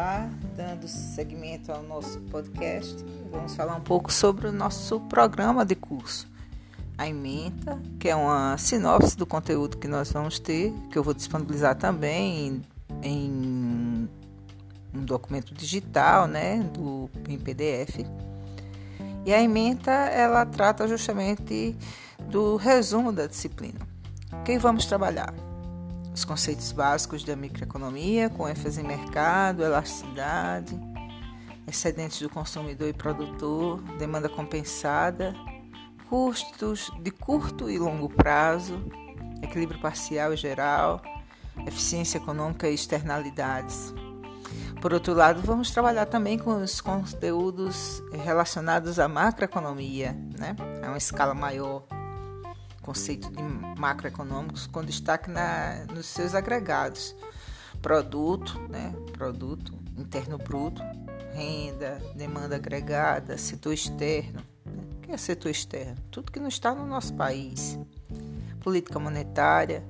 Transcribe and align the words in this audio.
Olá, 0.00 0.30
dando 0.56 0.88
seguimento 0.88 1.70
ao 1.70 1.82
nosso 1.82 2.18
podcast, 2.22 3.04
vamos 3.30 3.54
falar 3.54 3.76
um 3.76 3.82
pouco 3.82 4.10
sobre 4.10 4.46
o 4.46 4.52
nosso 4.52 4.98
programa 4.98 5.62
de 5.62 5.74
curso. 5.74 6.26
A 6.96 7.06
ementa, 7.06 7.78
que 7.98 8.08
é 8.08 8.16
uma 8.16 8.56
sinopse 8.56 9.14
do 9.14 9.26
conteúdo 9.26 9.76
que 9.76 9.86
nós 9.86 10.10
vamos 10.10 10.38
ter, 10.38 10.72
que 10.90 10.96
eu 10.96 11.02
vou 11.02 11.12
disponibilizar 11.12 11.74
também 11.74 12.62
em, 13.02 14.08
um 14.94 15.04
documento 15.04 15.52
digital, 15.52 16.26
né, 16.26 16.60
do, 16.72 17.10
em 17.28 17.38
PDF. 17.38 17.98
E 19.26 19.34
a 19.34 19.42
ementa, 19.42 19.90
ela 19.90 20.46
trata 20.46 20.88
justamente 20.88 21.76
do 22.26 22.56
resumo 22.56 23.12
da 23.12 23.26
disciplina. 23.26 23.80
O 24.32 24.42
que 24.44 24.58
vamos 24.58 24.86
trabalhar? 24.86 25.49
Os 26.14 26.24
conceitos 26.24 26.72
básicos 26.72 27.24
da 27.24 27.36
microeconomia, 27.36 28.28
com 28.30 28.48
ênfase 28.48 28.80
em 28.80 28.84
mercado, 28.84 29.62
elasticidade, 29.62 30.78
excedentes 31.66 32.20
do 32.20 32.28
consumidor 32.28 32.88
e 32.88 32.92
produtor, 32.92 33.80
demanda 33.98 34.28
compensada, 34.28 35.34
custos 36.08 36.90
de 37.00 37.10
curto 37.10 37.70
e 37.70 37.78
longo 37.78 38.08
prazo, 38.08 38.84
equilíbrio 39.42 39.80
parcial 39.80 40.32
e 40.32 40.36
geral, 40.36 41.00
eficiência 41.66 42.18
econômica 42.18 42.68
e 42.68 42.74
externalidades. 42.74 43.94
Por 44.80 44.94
outro 44.94 45.12
lado, 45.12 45.42
vamos 45.42 45.70
trabalhar 45.70 46.06
também 46.06 46.38
com 46.38 46.62
os 46.62 46.80
conteúdos 46.80 48.02
relacionados 48.24 48.98
à 48.98 49.06
macroeconomia, 49.06 50.16
né? 50.38 50.56
É 50.82 50.88
uma 50.88 50.96
escala 50.96 51.34
maior 51.34 51.84
conceito 52.80 53.30
de 53.30 53.42
macroeconômicos 53.78 54.66
com 54.66 54.84
destaque 54.84 55.30
na, 55.30 55.84
nos 55.94 56.06
seus 56.06 56.34
agregados. 56.34 57.14
Produto, 57.80 58.58
né? 58.68 58.94
produto 59.12 59.72
interno 59.96 60.38
bruto, 60.38 60.82
renda, 61.32 62.00
demanda 62.14 62.56
agregada, 62.56 63.36
setor 63.38 63.72
externo. 63.72 64.42
Né? 64.64 64.82
O 64.96 65.00
que 65.00 65.12
é 65.12 65.16
setor 65.16 65.50
externo? 65.50 65.96
Tudo 66.10 66.32
que 66.32 66.40
não 66.40 66.48
está 66.48 66.74
no 66.74 66.86
nosso 66.86 67.14
país. 67.14 67.78
Política 68.60 68.98
monetária, 68.98 69.84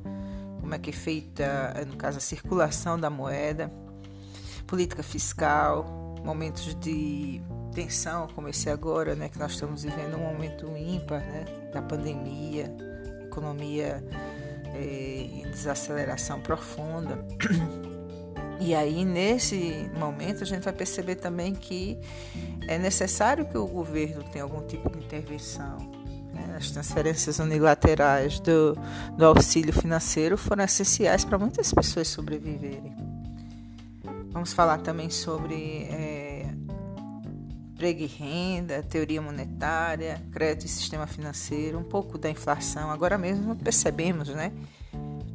como 0.61 0.75
é 0.75 0.79
que 0.79 0.91
é 0.91 0.93
feita, 0.93 1.75
no 1.87 1.97
caso, 1.97 2.19
a 2.19 2.21
circulação 2.21 2.99
da 2.99 3.11
moeda. 3.11 3.73
Política 4.67 5.03
fiscal, 5.03 6.15
momentos 6.25 6.75
de 6.77 7.41
tensão, 7.75 8.29
como 8.29 8.49
esse 8.49 8.69
agora, 8.69 9.15
né, 9.15 9.29
que 9.29 9.39
nós 9.39 9.53
estamos 9.53 9.83
vivendo 9.83 10.17
um 10.17 10.33
momento 10.33 10.67
ímpar, 10.77 11.21
né, 11.21 11.45
da 11.73 11.83
pandemia, 11.83 12.75
economia 13.23 14.03
é, 14.75 15.29
em 15.33 15.51
desaceleração 15.51 16.41
profunda. 16.41 17.25
E 18.63 18.75
aí, 18.75 19.07
nesse 19.07 19.91
momento, 19.99 20.43
a 20.43 20.47
gente 20.47 20.65
vai 20.65 20.73
perceber 20.75 21.15
também 21.15 21.55
que 21.55 21.99
é 22.69 22.77
necessário 22.77 23.47
que 23.47 23.57
o 23.57 23.67
governo 23.67 24.23
tenha 24.25 24.45
algum 24.45 24.61
tipo 24.67 24.91
de 24.91 24.99
intervenção. 24.99 25.79
Né? 26.35 26.57
As 26.59 26.71
transferências 26.71 27.39
unilaterais 27.39 28.39
do, 28.41 28.77
do 29.17 29.25
auxílio 29.25 29.73
financeiro 29.73 30.37
foram 30.37 30.63
essenciais 30.63 31.25
para 31.25 31.39
muitas 31.39 31.73
pessoas 31.73 32.09
sobreviverem. 32.09 32.95
Vamos 34.31 34.53
falar 34.53 34.79
também 34.79 35.09
sobre 35.09 35.85
é, 35.91 36.20
emprego 37.81 38.03
e 38.03 38.07
renda, 38.07 38.83
teoria 38.83 39.23
monetária, 39.23 40.23
crédito 40.31 40.67
e 40.67 40.69
sistema 40.69 41.07
financeiro, 41.07 41.79
um 41.79 41.83
pouco 41.83 42.19
da 42.19 42.29
inflação. 42.29 42.91
Agora 42.91 43.17
mesmo 43.17 43.57
percebemos, 43.57 44.29
né? 44.29 44.53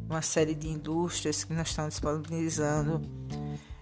Uma 0.08 0.22
série 0.22 0.54
de 0.54 0.68
indústrias 0.68 1.44
que 1.44 1.54
nós 1.54 1.70
estamos 1.70 1.96
disponibilizando 1.96 3.02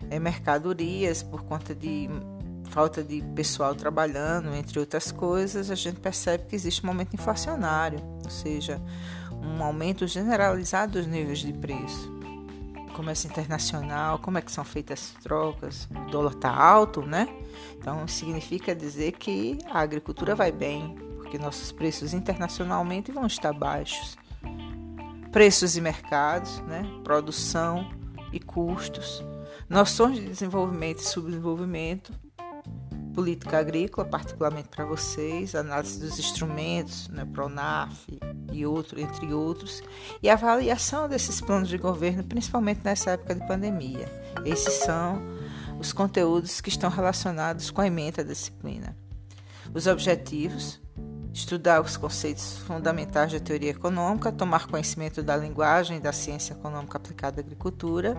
é, 0.09 0.17
mercadorias 0.17 1.22
por 1.22 1.44
conta 1.44 1.75
de 1.75 2.08
falta 2.69 3.03
de 3.03 3.22
pessoal 3.36 3.75
trabalhando, 3.75 4.53
entre 4.56 4.79
outras 4.79 5.12
coisas, 5.12 5.69
a 5.69 5.75
gente 5.75 6.00
percebe 6.00 6.46
que 6.46 6.56
existe 6.56 6.81
um 6.84 6.88
momento 6.88 7.13
inflacionário, 7.13 8.00
ou 8.23 8.31
seja, 8.31 8.81
um 9.29 9.62
aumento 9.62 10.07
generalizado 10.07 10.94
dos 10.94 11.06
níveis 11.06 11.40
de 11.40 11.52
preço 11.52 12.12
comércio 12.93 13.29
internacional, 13.29 14.19
como 14.19 14.37
é 14.37 14.41
que 14.41 14.51
são 14.51 14.63
feitas 14.63 15.13
as 15.17 15.23
trocas, 15.23 15.87
o 15.91 16.11
dólar 16.11 16.31
está 16.31 16.49
alto, 16.49 17.01
né? 17.01 17.27
Então 17.77 18.07
significa 18.07 18.73
dizer 18.73 19.13
que 19.13 19.57
a 19.69 19.79
agricultura 19.79 20.35
vai 20.35 20.51
bem, 20.51 20.95
porque 21.17 21.37
nossos 21.37 21.71
preços 21.71 22.13
internacionalmente 22.13 23.11
vão 23.11 23.25
estar 23.25 23.51
baixos. 23.51 24.17
Preços 25.31 25.75
e 25.75 25.81
mercados, 25.81 26.59
né? 26.61 26.83
produção 27.03 27.89
e 28.31 28.39
custos, 28.39 29.23
noções 29.67 30.17
de 30.17 30.25
desenvolvimento 30.25 30.99
e 30.99 31.05
subdesenvolvimento, 31.05 32.13
política 33.13 33.59
agrícola, 33.59 34.07
particularmente 34.07 34.69
para 34.69 34.85
vocês, 34.85 35.56
análise 35.56 36.00
dos 36.00 36.19
instrumentos, 36.19 37.07
né, 37.09 37.25
PRONAF 37.25 38.19
e 38.51 38.66
outro, 38.66 39.00
entre 39.00 39.34
outros, 39.34 39.81
e 40.22 40.29
avaliação 40.29 41.07
desses 41.07 41.40
planos 41.40 41.69
de 41.69 41.78
governo, 41.78 42.23
principalmente 42.23 42.81
nessa 42.84 43.12
época 43.12 43.35
de 43.35 43.47
pandemia. 43.47 44.07
Esses 44.46 44.73
são 44.73 45.22
os 45.79 45.94
conteúdos 45.94 46.59
que 46.59 46.69
estão 46.69 46.90
relacionados 46.90 47.72
com 47.72 47.81
a 47.81 47.88
emenda 47.88 48.23
da 48.23 48.34
disciplina. 48.34 48.97
Os 49.73 49.88
objetivos, 49.88 50.81
estudar 51.33 51.81
os 51.81 51.97
conceitos 51.97 52.59
fundamentais 52.59 53.33
da 53.33 53.39
teoria 53.39 53.71
econômica, 53.71 54.31
tomar 54.31 54.67
conhecimento 54.67 55.23
da 55.23 55.35
linguagem 55.35 55.99
da 55.99 56.13
ciência 56.13 56.53
econômica 56.53 56.97
aplicada 56.97 57.41
à 57.41 57.44
agricultura, 57.44 58.16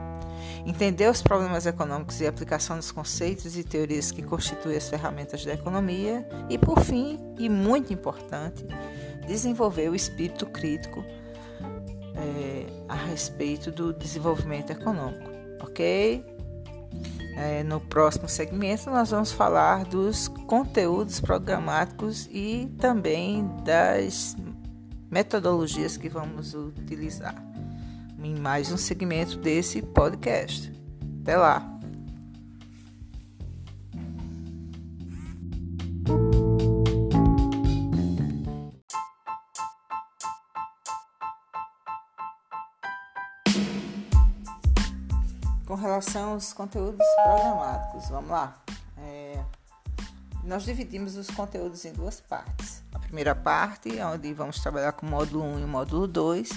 entender 0.67 1.09
os 1.09 1.23
problemas 1.23 1.65
econômicos 1.65 2.21
e 2.21 2.27
aplicação 2.27 2.77
dos 2.77 2.91
conceitos 2.91 3.57
e 3.57 3.63
teorias 3.63 4.11
que 4.11 4.23
constituem 4.23 4.77
as 4.77 4.89
ferramentas 4.89 5.45
da 5.45 5.55
economia 5.55 6.29
e, 6.51 6.59
por 6.59 6.81
fim, 6.81 7.21
e 7.39 7.49
muito 7.49 7.93
importante, 7.93 8.67
desenvolver 9.29 9.89
o 9.89 9.95
espírito 9.95 10.45
crítico 10.47 11.05
é, 12.17 12.67
a 12.89 12.97
respeito 12.97 13.71
do 13.71 13.93
desenvolvimento 13.93 14.71
econômico, 14.71 15.31
ok? 15.61 16.34
É, 17.37 17.65
no 17.65 17.81
próximo 17.81 18.29
segmento, 18.29 18.89
nós 18.91 19.11
vamos 19.11 19.33
falar 19.33 19.85
dos 19.85 20.29
conteúdos 20.29 21.21
programáticos 21.21 22.29
e 22.31 22.73
também 22.79 23.49
das 23.65 24.37
metodologias 25.11 25.97
que 25.97 26.09
vamos 26.09 26.55
utilizar 26.55 27.35
em 28.23 28.35
mais 28.39 28.73
um 28.73 28.77
segmento 28.77 29.37
desse 29.39 29.83
podcast. 29.83 30.73
Até 31.23 31.37
lá! 31.37 31.74
Relação 45.95 46.33
aos 46.33 46.53
conteúdos 46.53 47.07
programáticos, 47.23 48.09
vamos 48.09 48.31
lá. 48.31 48.57
É, 48.99 49.39
nós 50.43 50.65
dividimos 50.65 51.17
os 51.17 51.31
conteúdos 51.31 51.85
em 51.85 51.93
duas 51.93 52.21
partes. 52.21 52.83
A 52.93 52.99
primeira 52.99 53.35
parte, 53.35 54.01
onde 54.01 54.33
vamos 54.35 54.59
trabalhar 54.59 54.93
com 54.93 55.07
o 55.07 55.11
módulo 55.11 55.45
1 55.45 55.61
e 55.61 55.65
o 55.65 55.69
módulo 55.69 56.09
2, 56.09 56.51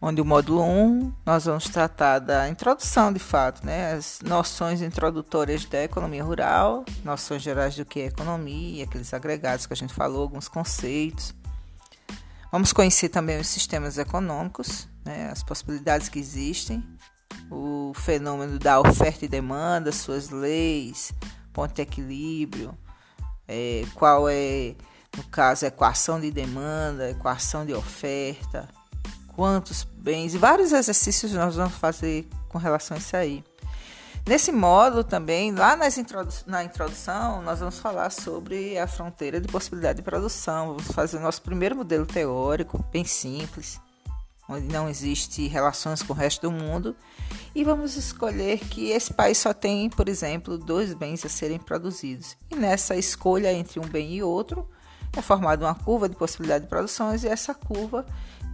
onde 0.00 0.22
o 0.22 0.24
módulo 0.24 0.62
1 0.62 1.12
nós 1.26 1.44
vamos 1.44 1.64
tratar 1.68 2.20
da 2.20 2.48
introdução 2.48 3.12
de 3.12 3.18
fato, 3.18 3.66
né, 3.66 3.92
as 3.92 4.20
noções 4.24 4.80
introdutórias 4.80 5.66
da 5.66 5.84
economia 5.84 6.24
rural, 6.24 6.86
noções 7.04 7.42
gerais 7.42 7.76
do 7.76 7.84
que 7.84 8.00
é 8.00 8.06
economia, 8.06 8.84
aqueles 8.84 9.12
agregados 9.12 9.66
que 9.66 9.74
a 9.74 9.76
gente 9.76 9.92
falou, 9.92 10.22
alguns 10.22 10.48
conceitos. 10.48 11.34
Vamos 12.50 12.72
conhecer 12.72 13.10
também 13.10 13.38
os 13.38 13.48
sistemas 13.48 13.98
econômicos, 13.98 14.88
né, 15.04 15.28
as 15.30 15.42
possibilidades 15.42 16.08
que 16.08 16.18
existem 16.18 16.82
o 17.50 17.92
fenômeno 17.94 18.58
da 18.58 18.80
oferta 18.80 19.24
e 19.24 19.28
demanda, 19.28 19.92
suas 19.92 20.30
leis, 20.30 21.12
ponto 21.52 21.74
de 21.74 21.82
equilíbrio, 21.82 22.76
é, 23.46 23.84
qual 23.94 24.28
é, 24.28 24.74
no 25.16 25.24
caso, 25.24 25.64
equação 25.66 26.20
de 26.20 26.30
demanda, 26.30 27.10
equação 27.10 27.64
de 27.64 27.72
oferta, 27.72 28.68
quantos 29.34 29.84
bens, 29.84 30.34
e 30.34 30.38
vários 30.38 30.72
exercícios 30.72 31.32
nós 31.32 31.56
vamos 31.56 31.74
fazer 31.74 32.28
com 32.48 32.58
relação 32.58 32.96
a 32.96 33.00
isso 33.00 33.16
aí. 33.16 33.44
Nesse 34.26 34.52
módulo 34.52 35.02
também, 35.02 35.52
lá 35.52 35.78
introdu 35.96 36.34
na 36.46 36.62
introdução, 36.62 37.40
nós 37.40 37.60
vamos 37.60 37.78
falar 37.78 38.10
sobre 38.10 38.78
a 38.78 38.86
fronteira 38.86 39.40
de 39.40 39.48
possibilidade 39.48 39.98
de 39.98 40.02
produção. 40.02 40.66
Vamos 40.66 40.88
fazer 40.88 41.16
o 41.16 41.20
nosso 41.20 41.40
primeiro 41.40 41.74
modelo 41.74 42.04
teórico, 42.04 42.84
bem 42.92 43.06
simples 43.06 43.80
onde 44.48 44.66
não 44.66 44.88
existe 44.88 45.46
relações 45.46 46.02
com 46.02 46.12
o 46.12 46.16
resto 46.16 46.48
do 46.48 46.52
mundo, 46.52 46.96
e 47.54 47.62
vamos 47.62 47.96
escolher 47.96 48.58
que 48.58 48.90
esse 48.90 49.12
país 49.12 49.38
só 49.38 49.52
tem, 49.52 49.90
por 49.90 50.08
exemplo, 50.08 50.56
dois 50.56 50.94
bens 50.94 51.24
a 51.24 51.28
serem 51.28 51.58
produzidos. 51.58 52.36
E 52.50 52.56
nessa 52.56 52.96
escolha 52.96 53.52
entre 53.52 53.78
um 53.78 53.86
bem 53.86 54.14
e 54.14 54.22
outro, 54.22 54.68
é 55.16 55.20
formada 55.20 55.64
uma 55.66 55.74
curva 55.74 56.08
de 56.08 56.16
possibilidade 56.16 56.64
de 56.64 56.70
produções, 56.70 57.24
e 57.24 57.28
essa 57.28 57.52
curva 57.52 58.06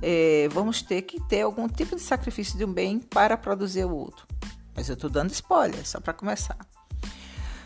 é, 0.03 0.49
vamos 0.51 0.83
ter 0.83 1.03
que 1.03 1.21
ter 1.29 1.43
algum 1.43 1.69
tipo 1.69 1.95
de 1.95 2.03
sacrifício 2.03 2.59
de 2.59 2.65
um 2.65 2.73
bem 2.73 2.99
para 2.99 3.37
produzir 3.37 3.85
o 3.85 3.95
outro. 3.95 4.27
mas 4.77 4.89
eu 4.89 4.95
estou 4.95 5.09
dando 5.09 5.31
spoiler, 5.31 5.87
só 5.87 6.01
para 6.01 6.13
começar. 6.13 6.59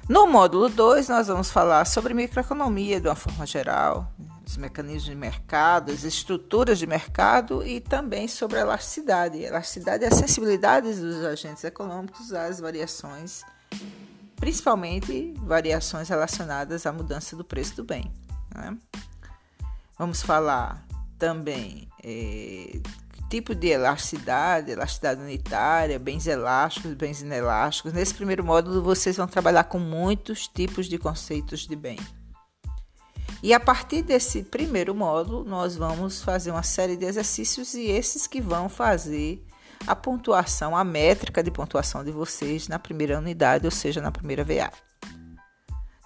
No 0.08 0.26
módulo 0.26 0.69
2, 0.69 1.08
nós 1.08 1.26
vamos 1.26 1.50
falar 1.50 1.84
sobre 1.84 2.14
microeconomia 2.14 3.00
de 3.00 3.08
uma 3.08 3.14
forma 3.14 3.44
geral, 3.44 4.10
os 4.49 4.56
mecanismos 4.56 5.05
de 5.05 5.15
mercado, 5.15 5.93
as 5.93 6.05
estruturas 6.05 6.79
de 6.79 6.87
mercado 6.87 7.65
e 7.67 7.81
também 7.81 8.27
sobre 8.27 8.56
a 8.59 8.62
elasticidade. 8.62 9.45
A 9.45 9.49
elasticidade 9.49 10.05
é 10.05 10.09
a 10.09 10.15
sensibilidade 10.15 10.91
dos 10.95 11.23
agentes 11.23 11.62
econômicos 11.65 12.33
às 12.33 12.59
variações, 12.59 13.43
principalmente 14.37 15.35
variações 15.37 16.09
relacionadas 16.09 16.87
à 16.87 16.93
mudança 16.93 17.37
do 17.37 17.45
preço 17.45 17.77
do 17.77 17.85
bem. 17.85 18.11
Né? 18.55 18.77
Vamos 19.99 20.23
falar 20.23 20.83
também 21.19 21.87
é, 22.03 22.81
tipo 23.29 23.55
de 23.55 23.69
elasticidade, 23.69 24.71
elasticidade 24.71 25.21
unitária, 25.21 25.99
bens 25.99 26.27
elásticos, 26.27 26.95
bens 26.95 27.21
inelásticos. 27.21 27.93
Nesse 27.93 28.15
primeiro 28.15 28.43
módulo, 28.43 28.83
vocês 28.83 29.19
vão 29.19 29.27
trabalhar 29.27 29.65
com 29.65 29.79
muitos 29.79 30.49
tipos 30.49 30.87
de 30.87 30.97
conceitos 30.97 31.67
de 31.67 31.77
bem. 31.77 31.99
E 33.43 33.55
a 33.55 33.61
partir 33.61 34.02
desse 34.02 34.43
primeiro 34.43 34.94
módulo, 34.94 35.44
nós 35.44 35.76
vamos 35.76 36.23
fazer 36.23 36.50
uma 36.50 36.62
série 36.62 36.96
de 36.96 37.05
exercícios 37.05 37.75
e 37.75 37.82
esses 37.82 38.26
que 38.26 38.40
vão 38.40 38.69
fazer 38.69 39.44
a 39.87 39.94
pontuação, 39.94 40.76
a 40.76 40.82
métrica 40.82 41.43
de 41.43 41.50
pontuação 41.50 42.02
de 42.02 42.11
vocês 42.11 42.67
na 42.67 42.79
primeira 42.79 43.19
unidade, 43.19 43.64
ou 43.64 43.70
seja, 43.70 44.00
na 44.00 44.11
primeira 44.11 44.44
VA. 44.44 44.73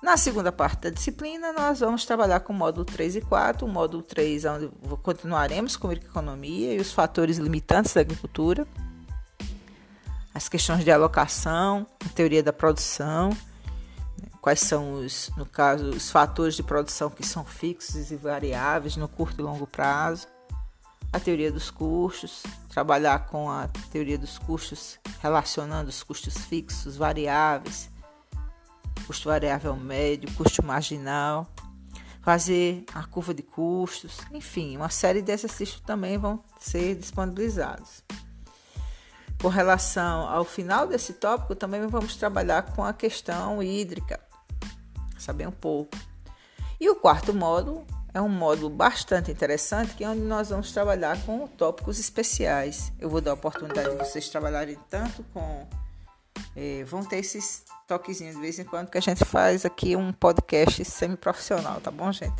Na 0.03 0.17
segunda 0.17 0.51
parte 0.51 0.83
da 0.83 0.91
disciplina, 0.91 1.53
nós 1.53 1.81
vamos 1.81 2.05
trabalhar 2.05 2.41
com 2.41 2.53
o 2.53 2.57
módulo 2.57 2.85
3 2.85 3.17
e 3.17 3.21
4. 3.21 3.65
O 3.65 3.71
módulo 3.71 4.03
3, 4.03 4.45
onde 4.45 4.71
continuaremos 5.01 5.77
com 5.77 5.89
a 5.89 5.95
economia 5.95 6.75
e 6.75 6.81
os 6.81 6.93
fatores 6.93 7.39
limitantes 7.39 7.95
da 7.95 8.01
agricultura, 8.01 8.67
as 10.35 10.49
questões 10.49 10.85
de 10.85 10.91
alocação, 10.91 11.87
a 12.05 12.09
teoria 12.09 12.43
da 12.43 12.53
produção, 12.53 13.31
quais 14.43 14.59
são 14.59 14.95
os, 14.95 15.31
no 15.37 15.47
caso, 15.47 15.91
os 15.91 16.11
fatores 16.11 16.57
de 16.57 16.65
produção 16.65 17.09
que 17.09 17.25
são 17.25 17.45
fixos 17.45 18.11
e 18.11 18.17
variáveis 18.17 18.97
no 18.97 19.07
curto 19.07 19.41
e 19.41 19.43
longo 19.43 19.69
prazo, 19.69 20.27
a 21.13 21.21
teoria 21.21 21.53
dos 21.53 21.71
custos, 21.71 22.43
trabalhar 22.69 23.27
com 23.27 23.49
a 23.49 23.69
teoria 23.93 24.19
dos 24.19 24.39
custos 24.39 24.99
relacionando 25.21 25.89
os 25.89 26.03
custos 26.03 26.37
fixos, 26.39 26.97
variáveis, 26.97 27.89
custo 29.07 29.29
variável 29.29 29.77
médio, 29.77 30.29
custo 30.33 30.65
marginal, 30.65 31.47
fazer 32.21 32.85
a 32.93 33.05
curva 33.05 33.33
de 33.33 33.45
custos, 33.45 34.19
enfim, 34.33 34.77
uma 34.77 34.89
série 34.89 35.23
de 35.23 35.31
exercícios 35.31 35.81
também 35.81 36.19
vão 36.19 36.43
ser 36.59 36.97
disponibilizados. 36.97 38.03
Com 39.41 39.49
relação 39.49 40.29
ao 40.29 40.45
final 40.45 40.87
desse 40.87 41.13
tópico, 41.13 41.55
também 41.55 41.87
vamos 41.87 42.17
trabalhar 42.17 42.63
com 42.75 42.85
a 42.85 42.93
questão 42.93 43.63
hídrica, 43.63 44.21
saber 45.23 45.47
um 45.47 45.53
pouco. 45.53 45.97
E 46.81 46.91
o 46.91 46.97
quarto 46.97 47.33
módulo 47.33 47.87
é 48.13 48.21
um 48.21 48.29
módulo 48.29 48.69
bastante 48.69 49.31
interessante, 49.31 49.95
que 49.95 50.05
é 50.05 50.09
onde 50.09 50.21
nós 50.21 50.51
vamos 50.51 50.73
trabalhar 50.73 51.21
com 51.25 51.47
tópicos 51.47 51.99
especiais. 51.99 52.93
Eu 52.99 53.09
vou 53.09 53.21
dar 53.21 53.31
a 53.31 53.35
oportunidade 53.35 53.91
de 53.91 53.97
vocês 53.97 54.29
trabalharem 54.29 54.77
tanto 54.91 55.23
com 55.33 55.67
é, 56.55 56.85
vão 56.85 57.05
ter 57.05 57.17
esses 57.17 57.65
toquezinhos 57.87 58.35
de 58.35 58.41
vez 58.41 58.59
em 58.59 58.65
quando 58.65 58.91
que 58.91 58.99
a 58.99 59.03
gente 59.03 59.25
faz 59.25 59.65
aqui 59.65 59.97
um 59.97 60.13
podcast 60.13 60.85
semi-profissional, 60.85 61.81
tá 61.81 61.91
bom, 61.91 62.13
gente? 62.13 62.35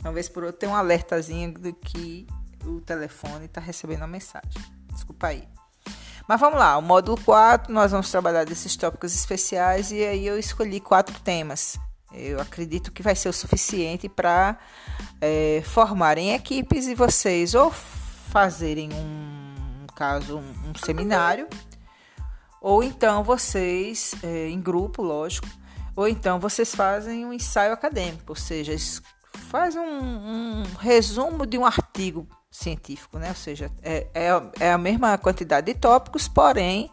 Uma 0.00 0.10
vez 0.12 0.28
por 0.28 0.44
outra 0.44 0.58
tem 0.58 0.68
um 0.68 0.74
alertazinho 0.74 1.52
de 1.52 1.72
que 1.72 2.26
o 2.64 2.80
telefone 2.80 3.46
está 3.46 3.60
recebendo 3.60 4.02
a 4.02 4.06
mensagem. 4.06 4.62
Desculpa 4.92 5.28
aí. 5.28 5.57
Mas 6.28 6.38
vamos 6.38 6.58
lá, 6.58 6.76
o 6.76 6.82
módulo 6.82 7.18
4, 7.24 7.72
nós 7.72 7.90
vamos 7.90 8.10
trabalhar 8.10 8.44
desses 8.44 8.76
tópicos 8.76 9.14
especiais 9.14 9.90
e 9.90 10.04
aí 10.04 10.26
eu 10.26 10.38
escolhi 10.38 10.78
quatro 10.78 11.18
temas. 11.20 11.80
Eu 12.12 12.38
acredito 12.38 12.92
que 12.92 13.02
vai 13.02 13.16
ser 13.16 13.30
o 13.30 13.32
suficiente 13.32 14.10
para 14.10 14.58
é, 15.22 15.62
formarem 15.64 16.34
equipes 16.34 16.86
e 16.86 16.94
vocês 16.94 17.54
ou 17.54 17.70
fazerem 17.70 18.90
um, 18.92 19.86
caso, 19.96 20.36
um, 20.36 20.70
um 20.70 20.74
seminário 20.84 21.48
ou 22.60 22.82
então 22.82 23.24
vocês, 23.24 24.14
é, 24.22 24.48
em 24.48 24.60
grupo, 24.60 25.00
lógico, 25.00 25.48
ou 25.96 26.06
então 26.06 26.38
vocês 26.38 26.74
fazem 26.74 27.24
um 27.24 27.32
ensaio 27.32 27.72
acadêmico, 27.72 28.24
ou 28.28 28.36
seja, 28.36 28.76
faz 29.32 29.74
um, 29.76 29.80
um 29.80 30.62
resumo 30.78 31.46
de 31.46 31.56
um 31.56 31.64
artigo 31.64 32.28
científico, 32.58 33.18
né? 33.18 33.28
Ou 33.28 33.34
seja, 33.34 33.70
é, 33.82 34.06
é, 34.12 34.28
é, 34.60 34.72
a 34.72 34.78
mesma 34.78 35.16
quantidade 35.16 35.72
de 35.72 35.78
tópicos, 35.78 36.28
porém 36.28 36.90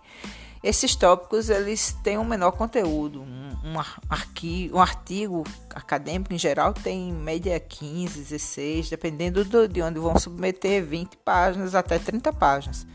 esses 0.64 0.96
tópicos 0.96 1.50
eles 1.50 1.96
têm 2.04 2.18
um 2.18 2.24
menor 2.24 2.52
conteúdo. 2.52 3.22
Um, 3.22 3.50
um, 3.64 4.74
um 4.74 4.82
artigo 4.82 5.44
acadêmico 5.74 6.34
em 6.34 6.40
geral 6.40 6.74
tem 6.74 7.10
em 7.10 7.14
média 7.14 7.60
15, 7.60 8.20
16, 8.20 8.90
dependendo 8.90 9.46
do, 9.46 9.68
de 9.68 9.82
onde 9.82 10.00
vão 10.00 10.18
submeter 10.18 10.84
20 10.84 11.18
páginas 11.18 11.76
até 11.76 12.00
30 12.00 12.34
páginas. 12.34 12.88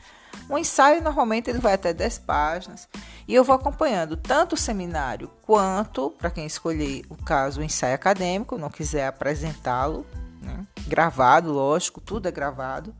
Um 0.48 0.58
ensaio 0.58 1.00
normalmente 1.00 1.48
ele 1.48 1.60
vai 1.60 1.74
até 1.74 1.92
10 1.92 2.18
páginas 2.20 2.88
e 3.28 3.34
eu 3.36 3.44
vou 3.44 3.54
acompanhando 3.54 4.16
tanto 4.16 4.54
o 4.54 4.58
seminário 4.58 5.30
quanto, 5.42 6.10
para 6.10 6.28
quem 6.28 6.44
escolher 6.44 7.04
o 7.08 7.16
caso, 7.16 7.60
o 7.60 7.64
ensaio 7.64 7.94
acadêmico, 7.94 8.58
não 8.58 8.68
quiser 8.68 9.06
apresentá-lo, 9.06 10.04
né? 10.40 10.66
gravado, 10.86 11.52
lógico, 11.52 12.00
tudo 12.00 12.28
é 12.28 12.32
gravado. 12.32 12.94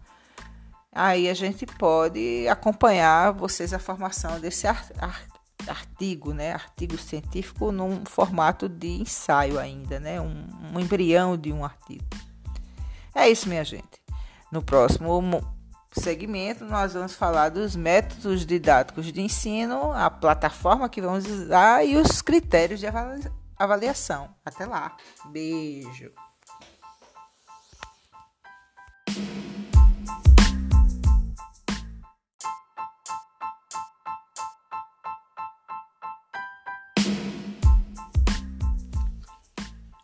Aí 0.93 1.29
a 1.29 1.35
gente 1.35 1.67
pode 1.67 2.47
acompanhar 2.49 3.33
vocês 3.33 3.73
a 3.73 3.79
formação 3.79 4.41
desse 4.41 4.67
artigo, 5.69 6.33
né? 6.33 6.53
Artigo 6.53 6.99
científico 6.99 7.71
num 7.71 8.05
formato 8.05 8.69
de 8.69 9.01
ensaio 9.01 9.59
ainda, 9.59 10.01
né? 10.01 10.21
Um, 10.21 10.47
um 10.75 10.81
embrião 10.81 11.37
de 11.37 11.53
um 11.53 11.65
artigo. 11.65 12.05
É 13.15 13.29
isso, 13.29 13.49
minha 13.49 13.65
gente. 13.65 14.01
No 14.51 14.63
próximo 14.63 15.45
segmento, 15.93 16.65
nós 16.65 16.95
vamos 16.95 17.15
falar 17.15 17.51
dos 17.51 17.77
métodos 17.77 18.45
didáticos 18.47 19.13
de 19.13 19.21
ensino, 19.21 19.93
a 19.93 20.11
plataforma 20.11 20.89
que 20.89 21.01
vamos 21.01 21.27
usar 21.27 21.85
e 21.85 21.97
os 21.97 22.21
critérios 22.21 22.81
de 22.81 22.87
avaliação. 23.57 24.35
Até 24.45 24.67
lá. 24.67 24.97
Beijo. 25.27 26.11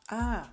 Ah, 0.08 0.46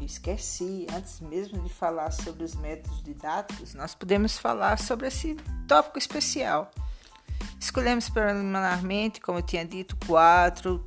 esqueci, 0.00 0.86
antes 0.94 1.20
mesmo 1.20 1.62
de 1.62 1.68
falar 1.68 2.10
sobre 2.10 2.44
os 2.44 2.54
métodos 2.54 3.02
didáticos, 3.02 3.74
nós 3.74 3.94
podemos 3.94 4.38
falar 4.38 4.78
sobre 4.78 5.08
esse 5.08 5.34
tópico 5.68 5.98
especial. 5.98 6.70
Escolhemos 7.60 8.08
preliminarmente, 8.08 9.20
como 9.20 9.38
eu 9.38 9.42
tinha 9.42 9.66
dito, 9.66 9.96
quatro 10.06 10.78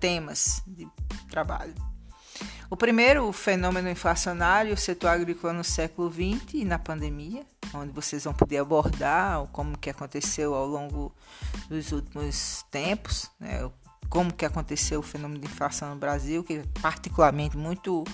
temas 0.00 0.62
de 0.66 0.88
trabalho. 1.28 1.74
O 2.70 2.76
primeiro, 2.76 3.26
o 3.26 3.32
fenômeno 3.32 3.90
inflacionário, 3.90 4.72
o 4.72 4.76
setor 4.76 5.08
agrícola 5.08 5.52
no 5.52 5.64
século 5.64 6.10
XX 6.10 6.54
e 6.54 6.64
na 6.64 6.78
pandemia, 6.78 7.44
onde 7.74 7.92
vocês 7.92 8.24
vão 8.24 8.32
poder 8.32 8.58
abordar 8.58 9.46
como 9.48 9.76
que 9.76 9.90
aconteceu 9.90 10.54
ao 10.54 10.66
longo 10.66 11.14
dos 11.68 11.92
últimos 11.92 12.64
tempos, 12.70 13.30
né? 13.40 13.70
Como 14.08 14.32
que 14.32 14.44
aconteceu 14.44 15.00
o 15.00 15.02
fenômeno 15.02 15.40
de 15.40 15.46
inflação 15.46 15.90
no 15.90 15.96
Brasil, 15.96 16.42
que 16.42 16.54
é 16.54 16.64
particularmente 16.80 17.56
muito 17.56 18.04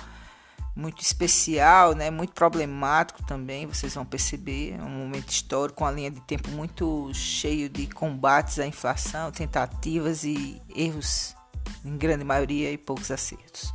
muito 0.76 1.00
especial, 1.02 1.94
né? 1.94 2.10
muito 2.10 2.32
problemático 2.32 3.22
também, 3.24 3.64
vocês 3.64 3.94
vão 3.94 4.04
perceber. 4.04 4.74
É 4.78 4.82
um 4.82 4.90
momento 4.90 5.28
histórico, 5.28 5.78
com 5.78 5.86
a 5.86 5.90
linha 5.90 6.10
de 6.10 6.20
tempo 6.22 6.50
muito 6.50 7.12
cheio 7.14 7.68
de 7.68 7.86
combates 7.86 8.58
à 8.58 8.66
inflação, 8.66 9.30
tentativas 9.30 10.24
e 10.24 10.60
erros, 10.74 11.36
em 11.84 11.96
grande 11.96 12.24
maioria, 12.24 12.72
e 12.72 12.78
poucos 12.78 13.10
acertos. 13.12 13.72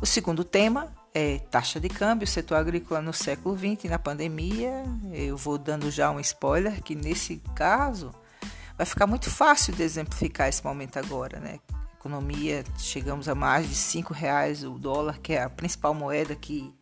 O 0.00 0.06
segundo 0.06 0.44
tema 0.44 0.94
é 1.12 1.38
taxa 1.38 1.78
de 1.78 1.88
câmbio, 1.88 2.26
setor 2.26 2.56
agrícola 2.56 3.02
no 3.02 3.12
século 3.12 3.56
XX 3.56 3.90
na 3.90 3.98
pandemia. 3.98 4.84
Eu 5.12 5.36
vou 5.36 5.58
dando 5.58 5.90
já 5.90 6.10
um 6.10 6.20
spoiler 6.20 6.82
que 6.82 6.94
nesse 6.94 7.36
caso 7.54 8.14
vai 8.76 8.86
ficar 8.86 9.06
muito 9.06 9.30
fácil 9.30 9.74
de 9.74 9.82
exemplificar 9.82 10.48
esse 10.48 10.64
momento 10.64 10.98
agora, 10.98 11.40
né? 11.40 11.58
economia, 12.06 12.64
chegamos 12.78 13.28
a 13.28 13.34
mais 13.34 13.68
de 13.68 13.74
cinco 13.74 14.14
reais 14.14 14.62
o 14.62 14.78
dólar, 14.78 15.18
que 15.18 15.32
é 15.32 15.42
a 15.42 15.50
principal 15.50 15.92
moeda 15.92 16.36
que 16.36 16.72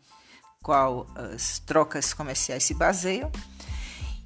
qual 0.62 1.06
as 1.14 1.58
trocas 1.58 2.12
comerciais 2.12 2.64
se 2.64 2.74
baseiam. 2.74 3.32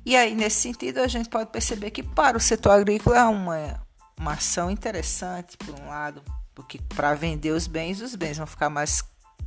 E 0.05 0.17
aí, 0.17 0.35
nesse 0.35 0.61
sentido, 0.61 0.99
a 0.99 1.07
gente 1.07 1.29
pode 1.29 1.51
perceber 1.51 1.91
que 1.91 2.03
para 2.03 2.37
o 2.37 2.41
setor 2.41 2.73
agrícola 2.73 3.19
é 3.19 3.25
uma, 3.25 3.87
uma 4.19 4.33
ação 4.33 4.71
interessante, 4.71 5.57
por 5.57 5.75
um 5.75 5.89
lado, 5.89 6.23
porque 6.55 6.79
para 6.79 7.15
vender 7.15 7.53
os 7.53 7.67
bens, 7.67 8.01
os 8.01 8.15
bens 8.15 8.39
vão 8.39 8.47
ficar 8.47 8.71
mais 8.71 9.05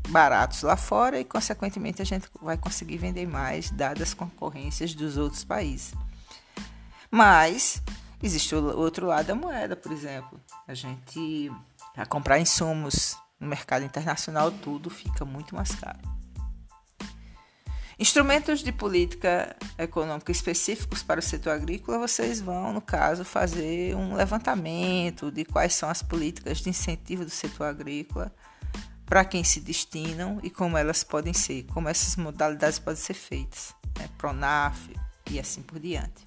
baratos 0.09 0.61
lá 0.61 0.77
fora 0.77 1.19
e, 1.19 1.25
consequentemente, 1.25 2.01
a 2.01 2.05
gente 2.05 2.27
vai 2.41 2.57
conseguir 2.57 2.97
vender 2.97 3.27
mais, 3.27 3.71
dadas 3.71 4.09
as 4.09 4.13
concorrências 4.13 4.93
dos 4.93 5.17
outros 5.17 5.43
países. 5.43 5.93
Mas 7.09 7.81
Existe 8.23 8.53
o 8.55 8.77
outro 8.77 9.07
lado 9.07 9.27
da 9.27 9.35
moeda, 9.35 9.75
por 9.75 9.91
exemplo. 9.91 10.39
A 10.67 10.73
gente, 10.73 11.51
a 11.95 12.05
comprar 12.05 12.39
insumos 12.39 13.17
no 13.39 13.47
mercado 13.47 13.83
internacional, 13.83 14.51
tudo 14.51 14.89
fica 14.89 15.25
muito 15.25 15.55
mais 15.55 15.73
caro. 15.73 15.99
Instrumentos 18.01 18.61
de 18.63 18.71
política 18.71 19.55
econômica 19.77 20.31
específicos 20.31 21.03
para 21.03 21.19
o 21.19 21.23
setor 21.23 21.51
agrícola, 21.51 21.99
vocês 21.99 22.41
vão, 22.41 22.73
no 22.73 22.81
caso, 22.81 23.23
fazer 23.23 23.95
um 23.95 24.15
levantamento 24.15 25.31
de 25.31 25.45
quais 25.45 25.75
são 25.75 25.87
as 25.87 26.01
políticas 26.01 26.59
de 26.59 26.69
incentivo 26.69 27.23
do 27.23 27.29
setor 27.29 27.65
agrícola, 27.65 28.33
para 29.05 29.23
quem 29.23 29.43
se 29.43 29.59
destinam 29.59 30.39
e 30.41 30.49
como 30.49 30.77
elas 30.77 31.03
podem 31.03 31.33
ser, 31.33 31.63
como 31.65 31.89
essas 31.89 32.15
modalidades 32.15 32.79
podem 32.79 32.99
ser 32.99 33.13
feitas, 33.13 33.75
né? 33.99 34.09
Pronaf 34.17 34.89
e 35.29 35.39
assim 35.39 35.61
por 35.61 35.79
diante. 35.79 36.25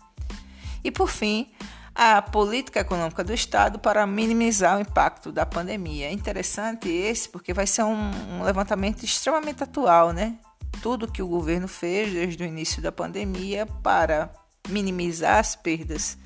E 0.84 0.92
por 0.92 1.08
fim, 1.08 1.50
a 1.94 2.20
política 2.20 2.80
econômica 2.80 3.22
do 3.22 3.32
Estado 3.32 3.78
para 3.78 4.06
minimizar 4.06 4.76
o 4.76 4.80
impacto 4.80 5.30
da 5.30 5.46
pandemia. 5.46 6.06
É 6.06 6.12
interessante 6.12 6.88
esse 6.88 7.28
porque 7.28 7.54
vai 7.54 7.66
ser 7.66 7.84
um, 7.84 8.10
um 8.32 8.42
levantamento 8.42 9.04
extremamente 9.04 9.62
atual, 9.62 10.12
né? 10.12 10.38
tudo 10.80 11.10
que 11.10 11.22
o 11.22 11.28
governo 11.28 11.68
fez 11.68 12.12
desde 12.12 12.42
o 12.42 12.46
início 12.46 12.82
da 12.82 12.92
pandemia 12.92 13.66
para 13.82 14.30
minimizar 14.68 15.38
as 15.38 15.56
perdas 15.56 16.18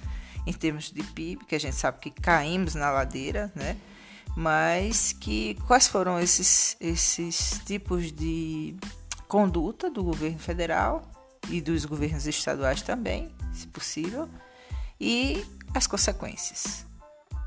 em 0.46 0.52
termos 0.52 0.90
de 0.90 1.02
PIB, 1.02 1.44
que 1.44 1.54
a 1.54 1.60
gente 1.60 1.76
sabe 1.76 1.98
que 2.00 2.10
caímos 2.10 2.74
na 2.74 2.90
ladeira, 2.90 3.52
né? 3.54 3.76
Mas 4.36 5.12
que 5.12 5.54
quais 5.66 5.88
foram 5.88 6.18
esses, 6.18 6.76
esses 6.80 7.60
tipos 7.64 8.12
de 8.12 8.76
conduta 9.26 9.90
do 9.90 10.02
governo 10.02 10.38
federal 10.38 11.02
e 11.50 11.60
dos 11.60 11.84
governos 11.84 12.26
estaduais 12.26 12.82
também, 12.82 13.32
se 13.52 13.66
possível, 13.66 14.28
e 15.00 15.44
as 15.74 15.86
consequências. 15.86 16.86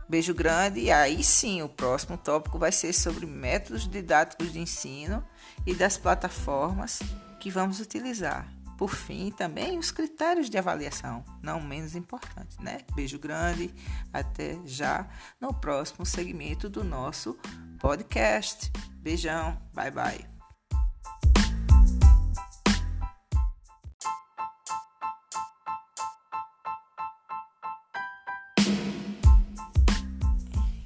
Beijo 0.08 0.34
grande 0.34 0.82
e 0.82 0.92
aí 0.92 1.24
sim 1.24 1.62
o 1.62 1.70
próximo 1.70 2.18
tópico 2.18 2.60
vai 2.60 2.72
ser 2.72 2.92
sobre 2.92 3.26
métodos 3.26 3.88
didáticos 3.88 4.52
de 4.52 4.60
ensino 4.60 5.24
e 5.66 5.74
das 5.74 5.98
plataformas 5.98 7.00
que 7.40 7.50
vamos 7.50 7.80
utilizar. 7.80 8.52
Por 8.78 8.96
fim, 8.96 9.32
também 9.32 9.78
os 9.78 9.92
critérios 9.92 10.50
de 10.50 10.58
avaliação, 10.58 11.24
não 11.42 11.62
menos 11.62 11.96
importantes, 11.96 12.58
né? 12.58 12.80
Beijo 12.96 13.20
grande, 13.20 13.74
até 14.12 14.60
já 14.66 15.08
no 15.40 15.54
próximo 15.54 16.06
segmento 16.06 16.68
do 16.68 16.84
nosso 16.84 17.38
podcast. 17.80 18.72
Beijão, 18.98 19.58
bye 19.74 19.92
bye. 19.92 20.26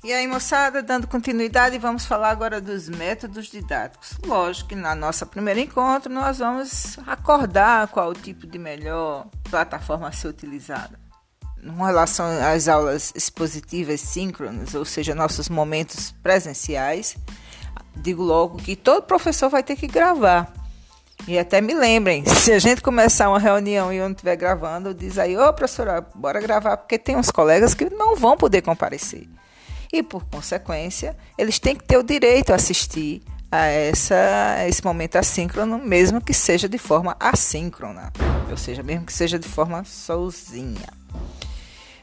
E 0.05 0.13
aí, 0.13 0.27
moçada, 0.27 0.83
dando 0.83 1.07
continuidade, 1.07 1.79
vamos 1.79 2.05
falar 2.05 2.29
agora 2.29 2.61
dos 2.61 2.87
métodos 2.87 3.47
didáticos. 3.47 4.15
Lógico 4.23 4.69
que 4.69 4.75
na 4.75 4.93
nossa 4.93 5.25
primeiro 5.25 5.59
encontro 5.61 6.13
nós 6.13 6.37
vamos 6.37 6.99
acordar 7.07 7.87
qual 7.87 8.09
o 8.09 8.13
tipo 8.13 8.45
de 8.45 8.59
melhor 8.59 9.25
plataforma 9.49 10.07
a 10.07 10.11
ser 10.11 10.27
utilizada. 10.27 10.99
Com 11.59 11.83
relação 11.83 12.27
às 12.27 12.67
aulas 12.67 13.11
expositivas 13.15 13.99
síncronas, 13.99 14.75
ou 14.75 14.85
seja, 14.85 15.15
nossos 15.15 15.49
momentos 15.49 16.11
presenciais, 16.21 17.17
digo 17.95 18.21
logo 18.21 18.59
que 18.59 18.75
todo 18.75 19.01
professor 19.01 19.49
vai 19.49 19.63
ter 19.63 19.75
que 19.75 19.87
gravar. 19.87 20.53
E 21.27 21.39
até 21.39 21.59
me 21.61 21.73
lembrem, 21.73 22.23
se 22.29 22.51
a 22.51 22.59
gente 22.59 22.79
começar 22.79 23.27
uma 23.27 23.39
reunião 23.39 23.91
e 23.91 23.97
eu 23.97 24.03
não 24.03 24.11
estiver 24.11 24.35
gravando, 24.35 24.93
diz 24.93 25.17
aí, 25.17 25.35
ô 25.35 25.51
professora, 25.51 26.05
bora 26.13 26.39
gravar, 26.39 26.77
porque 26.77 26.99
tem 26.99 27.15
uns 27.15 27.31
colegas 27.31 27.73
que 27.73 27.89
não 27.89 28.15
vão 28.15 28.37
poder 28.37 28.61
comparecer 28.61 29.27
e, 29.97 30.03
por 30.03 30.25
consequência, 30.25 31.15
eles 31.37 31.59
têm 31.59 31.75
que 31.75 31.83
ter 31.83 31.97
o 31.97 32.03
direito 32.03 32.51
a 32.51 32.55
assistir 32.55 33.21
a, 33.51 33.65
essa, 33.65 34.65
esse 34.67 34.83
momento 34.83 35.15
assíncrono, 35.15 35.77
mesmo 35.77 36.19
que 36.21 36.33
seja 36.33 36.67
de 36.67 36.77
forma 36.77 37.15
assíncrona, 37.19 38.11
ou 38.49 38.57
seja, 38.57 38.83
mesmo 38.83 39.05
que 39.05 39.13
seja 39.13 39.39
de 39.39 39.47
forma 39.47 39.83
sozinha. 39.85 40.89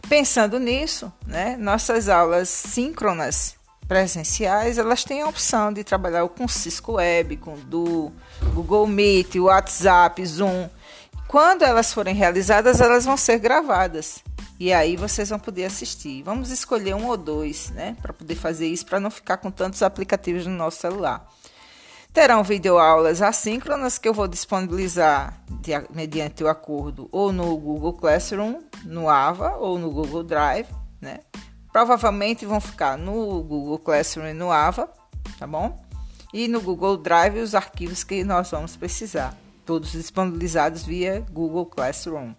Pensando 0.09 0.59
nisso, 0.59 1.13
né, 1.27 1.57
nossas 1.59 2.09
aulas 2.09 2.49
síncronas 2.49 3.57
presenciais, 3.87 4.79
elas 4.79 5.05
têm 5.05 5.23
a 5.23 5.29
opção 5.29 5.73
de 5.73 5.85
trabalhar 5.85 6.27
com 6.29 6.49
Cisco 6.49 6.93
Web, 6.93 7.37
com 7.37 7.57
Do, 7.59 8.11
Google 8.55 8.87
Meet, 8.87 9.37
WhatsApp, 9.37 10.25
Zoom. 10.25 10.69
Quando 11.29 11.63
elas 11.63 11.93
forem 11.93 12.15
realizadas, 12.15 12.81
elas 12.81 13.05
vão 13.05 13.17
ser 13.17 13.39
gravadas. 13.39 14.23
E 14.63 14.73
aí 14.73 14.97
vocês 14.97 15.29
vão 15.29 15.41
poder 15.41 15.65
assistir. 15.65 16.23
Vamos 16.23 16.53
escolher 16.53 16.95
um 16.95 17.09
ou 17.09 17.17
dois, 17.17 17.71
né, 17.71 17.97
para 18.01 18.13
poder 18.13 18.37
fazer 18.37 18.69
isso, 18.69 18.87
para 18.87 19.01
não 19.01 19.11
ficar 19.11 19.39
com 19.39 19.51
tantos 19.51 19.83
aplicativos 19.83 20.47
no 20.47 20.55
nosso 20.55 20.79
celular. 20.81 21.29
Terão 22.13 22.45
videoaulas 22.45 23.21
assíncronas 23.21 23.99
que 23.99 24.09
eu 24.09 24.15
vou 24.15 24.29
disponibilizar 24.29 25.43
de, 25.61 25.73
mediante 25.93 26.45
o 26.45 26.49
acordo 26.49 27.09
ou 27.11 27.33
no 27.33 27.57
Google 27.57 27.95
Classroom, 27.95 28.61
no 28.85 29.09
AVA 29.09 29.57
ou 29.57 29.81
no 29.81 29.91
Google 29.91 30.23
Drive, 30.23 30.69
né? 31.01 31.19
Provavelmente 31.73 32.47
vão 32.47 32.61
ficar 32.61 32.97
no 32.97 33.43
Google 33.43 33.81
Classroom 33.81 34.29
e 34.29 34.33
no 34.33 34.53
AVA, 34.53 34.89
tá 35.41 35.47
bom? 35.47 35.77
E 36.33 36.47
no 36.47 36.61
Google 36.61 36.99
Drive 36.99 37.41
os 37.41 37.57
arquivos 37.57 38.05
que 38.05 38.23
nós 38.23 38.53
vamos 38.53 38.77
precisar, 38.77 39.37
todos 39.67 39.91
disponibilizados 39.91 40.85
via 40.85 41.27
Google 41.33 41.67
Classroom. 41.67 42.33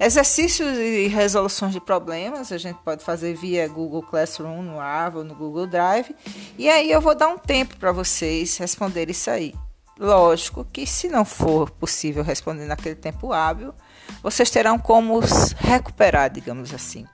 Exercícios 0.00 0.78
e 0.78 1.08
resoluções 1.08 1.72
de 1.72 1.80
problemas 1.80 2.52
a 2.52 2.58
gente 2.58 2.78
pode 2.84 3.02
fazer 3.02 3.34
via 3.34 3.66
Google 3.66 4.02
Classroom, 4.02 4.62
no 4.62 4.78
Ava, 4.78 5.24
no 5.24 5.34
Google 5.34 5.66
Drive. 5.66 6.14
E 6.56 6.68
aí 6.68 6.90
eu 6.90 7.00
vou 7.00 7.16
dar 7.16 7.28
um 7.28 7.38
tempo 7.38 7.76
para 7.76 7.90
vocês 7.90 8.56
responderem 8.58 9.10
isso 9.10 9.28
aí. 9.28 9.54
Lógico 9.98 10.64
que 10.64 10.86
se 10.86 11.08
não 11.08 11.24
for 11.24 11.68
possível 11.70 12.22
responder 12.22 12.66
naquele 12.66 12.94
tempo 12.94 13.32
hábil, 13.32 13.74
vocês 14.22 14.48
terão 14.48 14.78
como 14.78 15.18
recuperar, 15.56 16.30
digamos 16.30 16.72
assim. 16.72 17.04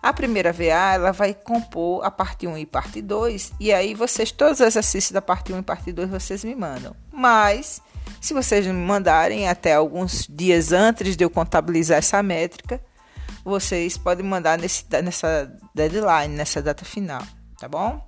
A 0.00 0.12
primeira 0.12 0.52
VA 0.52 0.94
ela 0.94 1.12
vai 1.12 1.34
compor 1.34 2.04
a 2.04 2.10
parte 2.10 2.46
1 2.46 2.58
e 2.58 2.66
parte 2.66 3.02
2, 3.02 3.52
e 3.58 3.72
aí 3.72 3.94
vocês, 3.94 4.30
todos 4.30 4.60
os 4.60 4.66
exercícios 4.66 5.12
da 5.12 5.22
parte 5.22 5.52
1 5.52 5.58
e 5.58 5.62
parte 5.62 5.92
2, 5.92 6.10
vocês 6.10 6.44
me 6.44 6.54
mandam. 6.54 6.94
Mas 7.12 7.82
se 8.22 8.32
vocês 8.32 8.64
me 8.64 8.72
mandarem 8.72 9.48
até 9.48 9.74
alguns 9.74 10.28
dias 10.30 10.70
antes 10.70 11.16
de 11.16 11.24
eu 11.24 11.28
contabilizar 11.28 11.98
essa 11.98 12.22
métrica, 12.22 12.80
vocês 13.44 13.98
podem 13.98 14.24
mandar 14.24 14.56
nesse, 14.56 14.84
nessa 15.02 15.52
deadline, 15.74 16.32
nessa 16.32 16.62
data 16.62 16.84
final, 16.84 17.20
tá 17.58 17.68
bom? 17.68 18.00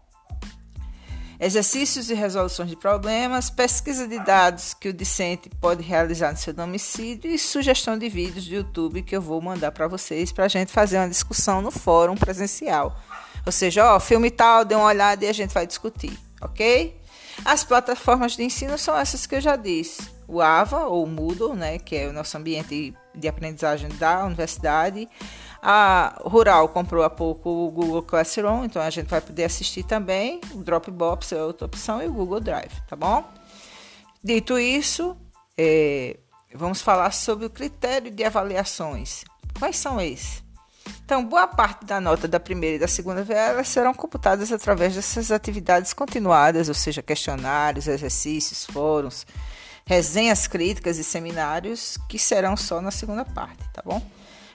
Exercícios 1.40 2.11
e 2.11 2.14
resoluções 2.14 2.71
de 2.71 2.76
problemas, 2.76 3.50
pesquisa 3.50 4.06
de 4.06 4.21
dados 4.21 4.73
que 4.73 4.88
o 4.88 4.92
discente 4.92 5.50
pode 5.61 5.83
realizar 5.83 6.30
no 6.30 6.38
seu 6.38 6.54
domicílio 6.54 7.28
e 7.28 7.37
sugestão 7.37 7.99
de 7.99 8.09
vídeos 8.09 8.47
do 8.47 8.54
YouTube 8.54 9.02
que 9.02 9.16
eu 9.16 9.21
vou 9.21 9.42
mandar 9.42 9.73
para 9.73 9.88
vocês 9.88 10.30
para 10.30 10.44
a 10.44 10.49
gente 10.49 10.71
fazer 10.71 10.97
uma 10.99 11.09
discussão 11.09 11.61
no 11.61 11.73
fórum 11.73 12.14
presencial. 12.14 12.97
Ou 13.44 13.50
seja, 13.50 13.92
ó, 13.92 13.99
filme 13.99 14.30
tal, 14.30 14.64
dê 14.64 14.76
uma 14.76 14.87
olhada 14.87 15.25
e 15.25 15.28
a 15.28 15.33
gente 15.33 15.52
vai 15.52 15.66
discutir, 15.66 16.16
ok? 16.40 17.02
As 17.45 17.64
plataformas 17.64 18.37
de 18.37 18.45
ensino 18.45 18.76
são 18.76 18.97
essas 18.97 19.26
que 19.26 19.37
eu 19.37 19.41
já 19.41 19.57
disse. 19.57 20.12
O 20.29 20.41
AVA, 20.41 20.87
ou 20.87 21.07
Moodle, 21.07 21.55
né, 21.55 21.79
que 21.79 21.97
é 21.97 22.09
o 22.09 22.12
nosso 22.12 22.37
ambiente 22.37 22.95
de 23.14 23.29
aprendizagem 23.29 23.88
da 23.91 24.25
universidade. 24.25 25.09
A 25.62 26.21
Rural 26.23 26.69
comprou 26.69 27.03
há 27.03 27.11
pouco 27.11 27.49
o 27.49 27.71
Google 27.71 28.03
Classroom, 28.03 28.64
então 28.64 28.83
a 28.83 28.91
gente 28.91 29.07
vai 29.07 29.21
poder 29.21 29.45
assistir 29.45 29.83
também. 29.83 30.41
O 30.53 30.59
Dropbox 30.59 31.33
é 31.33 31.43
outra 31.43 31.67
opção 31.67 32.03
e 32.03 32.07
o 32.07 32.12
Google 32.12 32.41
Drive, 32.41 32.73
tá 32.87 32.95
bom? 32.95 33.25
Dito 34.23 34.59
isso, 34.59 35.17
é, 35.57 36.19
vamos 36.55 36.83
falar 36.83 37.12
sobre 37.12 37.47
o 37.47 37.50
critério 37.50 38.11
de 38.11 38.25
avaliações. 38.25 39.25
Quais 39.59 39.76
são 39.76 40.00
esses? 40.00 40.44
Então, 41.05 41.25
boa 41.25 41.47
parte 41.47 41.85
da 41.85 42.00
nota 42.00 42.26
da 42.26 42.41
primeira 42.41 42.76
e 42.76 42.79
da 42.79 42.88
segunda 42.88 43.23
VA 43.23 43.62
serão 43.64 43.93
computadas 43.93 44.50
através 44.50 44.95
dessas 44.95 45.31
atividades 45.31 45.93
continuadas, 45.93 46.69
ou 46.69 46.75
seja, 46.75 47.03
questionários, 47.03 47.87
exercícios, 47.87 48.64
fóruns, 48.64 49.26
resenhas 49.87 50.47
críticas 50.47 50.99
e 50.99 51.05
seminários, 51.05 51.99
que 52.09 52.19
serão 52.19 52.57
só 52.57 52.81
na 52.81 52.91
segunda 52.91 53.25
parte, 53.25 53.62
tá 53.73 53.83
bom? 53.85 54.00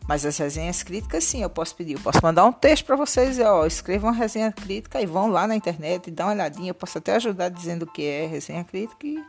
Mas 0.07 0.25
as 0.25 0.35
resenhas 0.39 0.81
críticas, 0.81 1.23
sim, 1.23 1.43
eu 1.43 1.49
posso 1.51 1.75
pedir. 1.75 1.93
Eu 1.93 1.99
posso 1.99 2.19
mandar 2.23 2.43
um 2.43 2.51
texto 2.51 2.83
para 2.83 2.95
vocês, 2.95 3.37
ó, 3.39 3.63
escrevam 3.67 4.09
uma 4.09 4.15
resenha 4.15 4.51
crítica 4.51 4.99
e 4.99 5.05
vão 5.05 5.27
lá 5.27 5.45
na 5.45 5.55
internet 5.55 6.07
e 6.07 6.11
dá 6.11 6.25
uma 6.25 6.33
olhadinha. 6.33 6.71
Eu 6.71 6.75
posso 6.75 6.97
até 6.97 7.15
ajudar 7.15 7.49
dizendo 7.49 7.83
o 7.83 7.87
que 7.87 8.03
é 8.03 8.25
resenha 8.25 8.63
crítica 8.63 9.05
e 9.05 9.23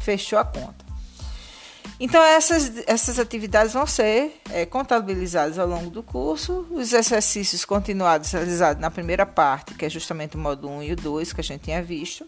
fechou 0.00 0.40
a 0.40 0.44
conta. 0.44 0.83
Então, 1.98 2.22
essas, 2.22 2.72
essas 2.86 3.18
atividades 3.18 3.72
vão 3.72 3.86
ser 3.86 4.40
é, 4.50 4.66
contabilizadas 4.66 5.58
ao 5.58 5.66
longo 5.66 5.90
do 5.90 6.02
curso. 6.02 6.66
Os 6.70 6.92
exercícios 6.92 7.64
continuados 7.64 8.30
realizados 8.32 8.80
na 8.80 8.90
primeira 8.90 9.24
parte, 9.24 9.74
que 9.74 9.84
é 9.84 9.88
justamente 9.88 10.36
o 10.36 10.38
módulo 10.38 10.78
1 10.78 10.82
e 10.82 10.92
o 10.92 10.96
2, 10.96 11.32
que 11.32 11.40
a 11.40 11.44
gente 11.44 11.62
tinha 11.62 11.82
visto, 11.82 12.26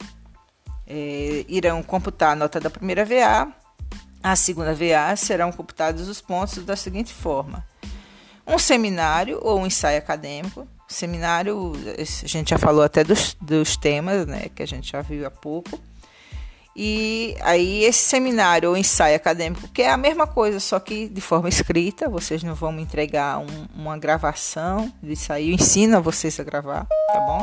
é, 0.87 1.45
irão 1.49 1.83
computar 1.83 2.33
a 2.33 2.37
nota 2.37 2.61
da 2.61 2.71
primeira 2.71 3.05
VA. 3.05 3.49
A 4.23 4.37
segunda 4.37 4.73
VA 4.73 5.15
serão 5.17 5.51
computados 5.51 6.09
os 6.09 6.21
pontos 6.21 6.65
da 6.65 6.77
seguinte 6.77 7.13
forma: 7.13 7.67
um 8.47 8.59
seminário 8.59 9.41
ou 9.43 9.61
um 9.61 9.67
ensaio 9.67 9.99
acadêmico. 9.99 10.67
Seminário, 10.89 11.73
a 11.99 12.27
gente 12.29 12.51
já 12.51 12.59
falou 12.59 12.85
até 12.85 13.03
dos, 13.03 13.37
dos 13.41 13.77
temas, 13.77 14.25
né, 14.25 14.49
que 14.55 14.63
a 14.63 14.67
gente 14.67 14.93
já 14.93 15.03
viu 15.03 15.27
há 15.27 15.31
pouco. 15.31 15.81
E 16.79 17.35
aí 17.41 17.85
esse 17.85 18.05
seminário 18.05 18.69
ou 18.69 18.77
ensaio 18.77 19.17
acadêmico, 19.17 19.67
que 19.69 19.81
é 19.81 19.91
a 19.91 19.97
mesma 19.97 20.27
coisa, 20.27 20.61
só 20.61 20.79
que 20.79 21.09
de 21.09 21.23
forma 21.23 21.49
escrita, 21.49 22.07
vocês 22.07 22.43
não 22.43 22.55
vão 22.55 22.71
me 22.71 22.83
entregar 22.83 23.39
um, 23.39 23.67
uma 23.75 23.97
gravação 23.97 24.93
disso 25.03 25.33
aí, 25.33 25.49
eu 25.49 25.55
ensino 25.55 25.97
a 25.97 26.01
vocês 26.01 26.39
a 26.39 26.45
gravar, 26.45 26.87
tá 27.13 27.21
bom? 27.21 27.43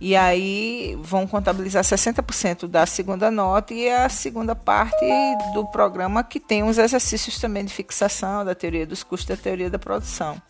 E 0.00 0.16
aí 0.16 0.98
vão 1.02 1.26
contabilizar 1.26 1.84
60% 1.84 2.66
da 2.66 2.86
segunda 2.86 3.30
nota 3.30 3.74
e 3.74 3.88
a 3.90 4.08
segunda 4.08 4.54
parte 4.54 5.04
do 5.52 5.66
programa 5.66 6.24
que 6.24 6.40
tem 6.40 6.62
uns 6.62 6.78
exercícios 6.78 7.38
também 7.38 7.64
de 7.64 7.72
fixação 7.72 8.44
da 8.44 8.54
teoria 8.54 8.86
dos 8.86 9.02
custos 9.02 9.36
da 9.36 9.42
teoria 9.42 9.70
da 9.70 9.78
produção 9.78 10.40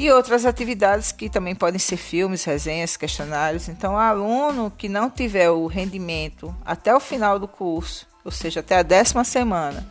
e 0.00 0.10
outras 0.10 0.46
atividades 0.46 1.12
que 1.12 1.28
também 1.28 1.54
podem 1.54 1.78
ser 1.78 1.98
filmes, 1.98 2.42
resenhas, 2.44 2.96
questionários. 2.96 3.68
Então, 3.68 3.92
o 3.92 3.98
aluno 3.98 4.72
que 4.74 4.88
não 4.88 5.10
tiver 5.10 5.50
o 5.50 5.66
rendimento 5.66 6.56
até 6.64 6.96
o 6.96 6.98
final 6.98 7.38
do 7.38 7.46
curso, 7.46 8.08
ou 8.24 8.30
seja, 8.30 8.60
até 8.60 8.78
a 8.78 8.82
décima 8.82 9.24
semana, 9.24 9.86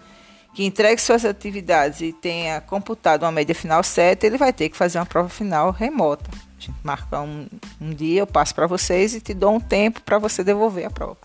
que 0.55 0.65
entregue 0.65 0.99
suas 0.99 1.23
atividades 1.23 2.01
e 2.01 2.11
tenha 2.11 2.59
computado 2.59 3.21
uma 3.21 3.31
média 3.31 3.53
final 3.53 3.83
certa, 3.83 4.25
ele 4.25 4.35
vai 4.35 4.51
ter 4.51 4.69
que 4.69 4.75
fazer 4.75 4.97
uma 4.97 5.05
prova 5.05 5.29
final 5.29 5.69
remota. 5.69 6.31
A 6.33 6.59
gente 6.59 6.73
marca 6.83 7.21
um, 7.21 7.47
um 7.79 7.91
dia, 7.91 8.21
eu 8.21 8.27
passo 8.27 8.55
para 8.55 8.65
vocês 8.65 9.13
e 9.13 9.21
te 9.21 9.35
dou 9.35 9.53
um 9.53 9.59
tempo 9.59 10.01
para 10.01 10.17
você 10.17 10.43
devolver 10.43 10.87
a 10.87 10.89
prova. 10.89 11.19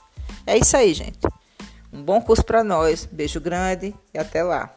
É 0.46 0.58
isso 0.58 0.76
aí, 0.76 0.92
gente. 0.92 1.20
Um 1.90 2.02
bom 2.02 2.20
curso 2.20 2.44
para 2.44 2.62
nós. 2.62 3.08
Beijo 3.10 3.40
grande 3.40 3.94
e 4.12 4.18
até 4.18 4.42
lá. 4.42 4.70